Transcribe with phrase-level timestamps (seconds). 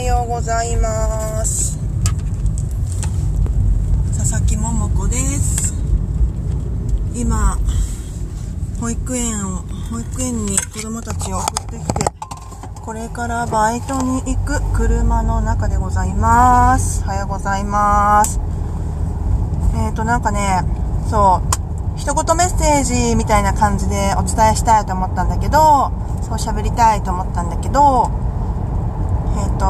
[0.00, 1.78] はようございます。
[4.16, 5.74] 佐々木桃子です。
[7.14, 7.58] 今
[8.80, 9.58] 保育園を
[9.90, 12.06] 保育園に子供たちを送ってきて
[12.80, 17.02] これからバイトに行く車の中でございます。
[17.04, 18.40] おはようございます。
[19.74, 20.62] えっ、ー、となんかね
[21.10, 25.92] そう一言メッセージみたいな感じでお伝えしたいと思ったんだけど
[26.22, 28.29] そう喋りたいと思ったんだけど、
[29.60, 29.66] と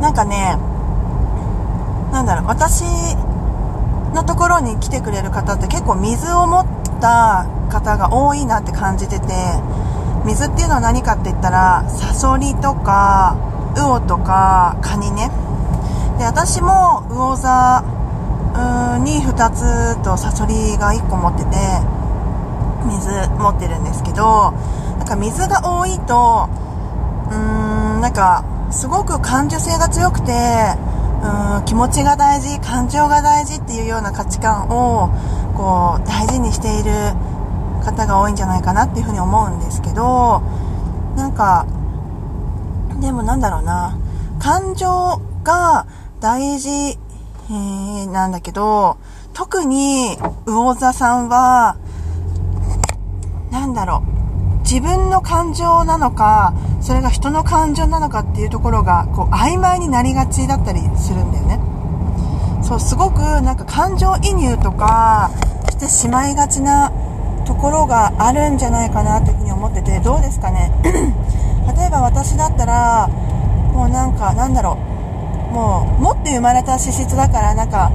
[0.00, 0.56] なんかね
[2.12, 2.84] なんだろう私
[4.14, 6.66] のところに来てくれる方って結構水を持っ
[7.00, 9.26] た方が多いなって感じてて
[10.24, 13.36] 水っていうのは何かって言ったらサソリとか
[13.74, 15.30] 魚とかカニね。
[16.18, 17.84] で私も魚座
[19.02, 21.56] に2つとサソリが1個持ってて
[22.86, 23.08] 水
[23.38, 24.52] 持ってるんですけど
[24.98, 26.48] なんか水が多いと
[28.02, 30.32] なんかすごく感受性が強くて
[31.22, 35.08] うん気持ちが大事感情が大事っていうような価値観を
[35.56, 36.90] こう大事にしている
[37.84, 40.42] 方が多いんじゃないかなっていうふうに思うんですけど
[41.14, 41.64] なんか
[43.00, 43.96] でもなんだろうな。
[44.42, 45.86] 感情が
[46.18, 46.98] 大事、
[47.48, 48.96] なんだけど
[49.34, 51.76] 特に魚座さんは
[53.52, 54.11] なんだろう。
[54.72, 61.60] 自分の感情なのか、それが人の感情なのかっていうところが、こう、曖昧になりがちだったりするんだよね。
[62.62, 65.30] そう、すごくなんか感情移入とか
[65.68, 66.90] してしまいがちな
[67.44, 70.72] ところがあるんじゃないかなというふうに思ってて、どうですかね。
[70.82, 73.08] 例えば私だったら、
[73.74, 74.91] もうなんか、なんだろう。
[75.52, 77.92] もう、持って生まれた資質だから、なんか、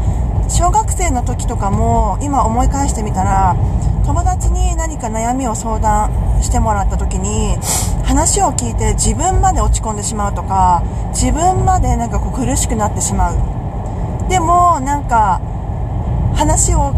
[0.48, 3.56] 小学生の時とかも、今思い返してみたら、
[4.08, 6.10] 友達に何か悩みを相談
[6.42, 7.58] してもらった時に
[8.06, 14.30] 話を聞いて自分まで落ち込んでしまうとか自分までなんかこう苦しくなってしまう。
[14.30, 15.42] でもなんか
[16.36, 16.94] 話を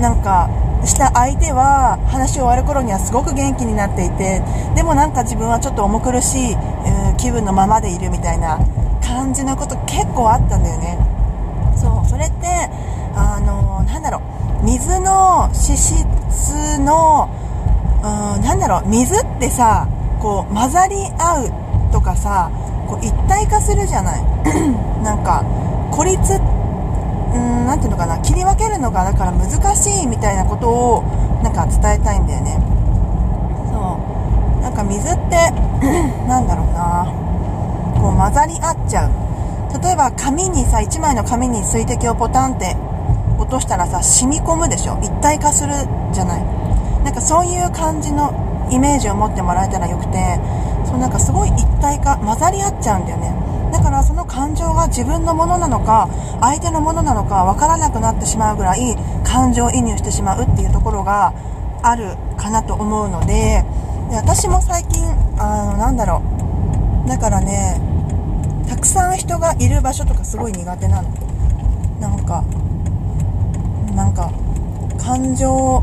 [0.00, 0.48] なんか
[0.84, 4.42] した相手は話を終わる頃にはすごく元気になっていて
[4.76, 6.56] でもなんか自分はちょっと重苦しい、
[7.18, 8.60] 気分のままでいるみたいな。
[9.22, 10.98] 感じのこと結構あったんだよね
[11.76, 12.46] そうそれって
[13.14, 17.28] あのー、なんだろう水の脂質の、
[17.98, 19.88] うん、なんだろう、水ってさ、
[20.20, 21.46] こう、混ざり合
[21.90, 22.50] うとかさ、
[22.86, 24.22] こう一体化するじゃない。
[25.02, 25.42] なんか、
[25.90, 31.02] 孤立、うん、なんていうのかな、切り分けるのがだから難しいみたいなことを、
[31.42, 32.62] なんか伝えたいんだよね。
[33.72, 33.98] そ
[34.60, 34.62] う。
[34.62, 35.50] なんか水って、
[36.28, 37.12] なんだろうな、
[38.22, 39.10] 混ざり合っちゃう。
[39.82, 42.76] 例えば紙にさ、1枚の紙に水滴をポタンって
[43.36, 44.96] 落としたらさ染み込むでしょ。
[45.02, 45.72] 一体化する
[46.12, 46.44] じゃない。
[47.02, 50.38] なんかそういう感じのイメージを持ってもらえたらよくて
[50.86, 53.34] そうなんかすごい一体化混ざり合っちゃうんだよね。
[53.72, 56.08] だからその感情が自分のものなのか
[56.40, 61.32] 相手のものなのか分からなくなってしまうぐらい感情移入してしまうっていうところが
[61.82, 63.64] あるかなと思うので
[64.10, 65.02] で私も最近
[65.38, 66.22] あのなんだろ
[67.04, 67.08] う。
[67.08, 67.80] だからね
[68.82, 71.08] くさん人がいる場所とかすごい苦手なの。
[72.00, 72.42] なんか
[73.94, 74.32] なんか
[74.98, 75.82] 感情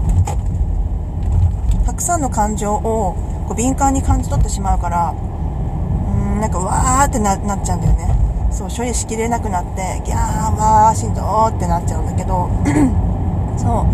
[1.86, 3.16] たくさんの感情を
[3.48, 8.16] こう敏感に感じ取ってしまうからうんなんかわーってなっちゃうんだよね。
[8.52, 12.50] そう処理しきれなくなってギャーわーしんどーってなっちゃうんだけど
[13.58, 13.86] そ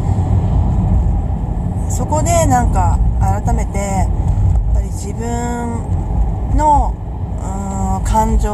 [1.90, 1.92] う。
[1.92, 6.94] そこでなんか改めてやっぱり自分の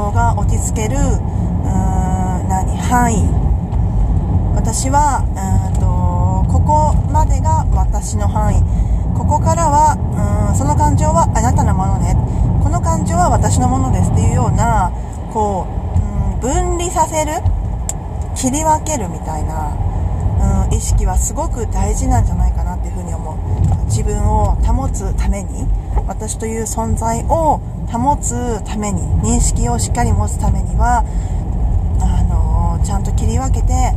[0.01, 1.03] 感情が落ち着けるうー
[2.44, 3.29] ん何範囲
[4.56, 5.85] 私は、うんと、
[6.51, 8.61] ここまでが私の範囲。
[9.17, 9.97] ここからは、
[10.50, 12.16] うん、その感情はあなたのものね。
[12.63, 14.91] この感情は私のものですっていうような、
[15.34, 17.41] こう、うん、分離させる
[18.35, 19.73] 切り分けるみたいな、
[20.67, 23.85] うん、意識はすごく大事なんじゃないかなっていうふうに思う。
[23.85, 25.66] 自分を保つために、
[26.07, 27.59] 私という存在を
[27.91, 31.03] 保つために、認識をしっかり持つためには、
[31.99, 33.93] あのー、ちゃんと切り分けて、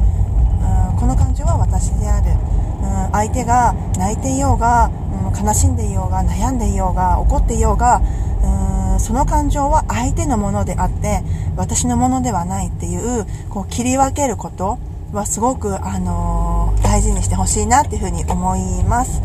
[1.04, 4.90] この感情は私である、うん、相手が泣いていようが、
[5.28, 8.00] うん、悲しんでいようが悩んでいようが怒っていようが、
[8.94, 11.22] うん、その感情は相手のものであって
[11.56, 14.78] 私のものではないっていうこう切り分けること
[15.12, 19.20] はすごく、あのー、大事にしてほしいなっていうふうに思います。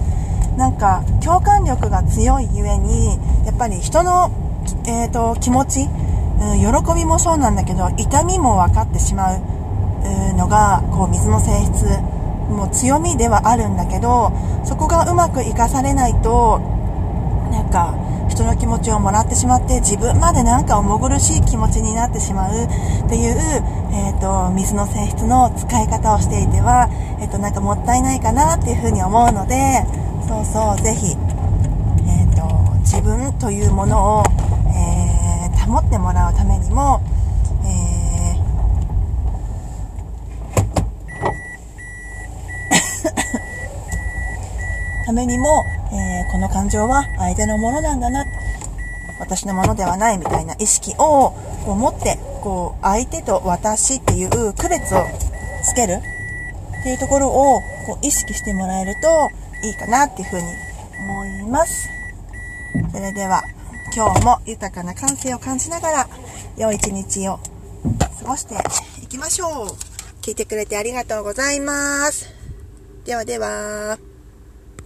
[0.58, 4.32] なんか共感力が強いゆえにやっぱり人の、
[4.88, 9.40] えーと、気持ち、うん、喜びもそうなんだけど痛みも分かってしまう
[10.36, 11.86] のがこう水の性質
[12.50, 14.32] もう強みではあるんだけど
[14.66, 16.60] そこがうまく活かされないと
[17.52, 17.96] なんか
[18.30, 22.66] 人の気持ちをもらってしまって自分までなんか重苦しい気持ちになってしまう
[23.06, 23.36] っていう、
[23.92, 29.84] えーと、水の性質の使い方をしていては、えーと、なんかもったいないかなっていうふうに思うので
[30.30, 32.46] そうそうぜひ、えーと、
[32.82, 34.24] 自分というものを、
[34.70, 37.02] えー、保ってもらうためにも、
[37.66, 38.40] えー
[45.08, 48.24] ためにも、えー、この感情は相手のものなんだな、
[49.20, 51.34] 私のものではないみたいな意識を
[51.66, 55.08] こう持って、こう、相手と私っていう区別を
[55.64, 55.94] つける
[56.82, 59.32] っていうところをこう意識してもらえると
[59.64, 60.44] いいかなっていうふうに
[61.00, 61.90] 思います。
[62.92, 63.44] それでは、
[63.96, 66.10] 今日も豊かな感性を感じながら、
[66.58, 67.40] 良い一日を
[68.22, 68.56] 過ごして
[69.04, 69.68] いきましょう。
[70.22, 72.34] 聞いてくれてありがとうございます。
[73.06, 74.09] ではでは。